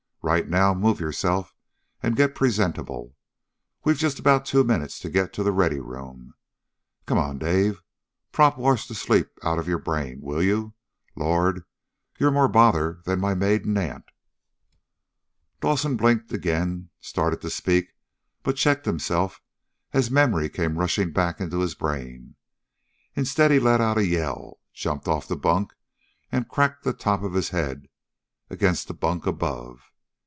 "Right 0.23 0.47
now, 0.47 0.75
move 0.75 0.99
yourself, 0.99 1.55
and 2.03 2.15
get 2.15 2.35
presentable. 2.35 3.15
We've 3.83 3.97
just 3.97 4.19
about 4.19 4.45
two 4.45 4.63
minutes 4.63 4.99
to 4.99 5.09
get 5.09 5.33
to 5.33 5.41
the 5.41 5.51
Ready 5.51 5.79
Room. 5.79 6.35
Come 7.07 7.17
on, 7.17 7.39
Dave! 7.39 7.81
Prop 8.31 8.55
wash 8.59 8.87
the 8.87 8.93
sleep 8.93 9.29
out 9.41 9.57
of 9.57 9.67
your 9.67 9.79
brain, 9.79 10.19
will 10.21 10.43
you? 10.43 10.75
Lord! 11.15 11.63
You're 12.19 12.29
more 12.29 12.47
bother 12.47 13.01
than 13.03 13.19
my 13.19 13.33
maiden 13.33 13.75
aunt!" 13.79 14.05
Dawson 15.59 15.95
blinked 15.97 16.31
again, 16.31 16.91
started 16.99 17.41
to 17.41 17.49
speak, 17.49 17.95
but 18.43 18.55
checked 18.57 18.85
himself 18.85 19.41
as 19.91 20.11
memory 20.11 20.49
came 20.49 20.77
rushing 20.77 21.11
back 21.11 21.41
into 21.41 21.61
his 21.61 21.73
brain. 21.73 22.35
Instead 23.15 23.49
he 23.49 23.59
let 23.59 23.81
out 23.81 23.97
a 23.97 24.05
yell, 24.05 24.59
jumped 24.71 25.07
off 25.07 25.27
the 25.27 25.35
bunk 25.35 25.73
and 26.31 26.47
cracked 26.47 26.83
the 26.83 26.93
top 26.93 27.23
of 27.23 27.33
his 27.33 27.49
head 27.49 27.87
against 28.51 28.87
the 28.87 28.93
bunk 28.93 29.25
above. 29.25 29.87